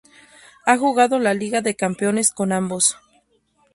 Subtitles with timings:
[0.65, 2.97] Ha jugado la Liga de Campeones con ambos.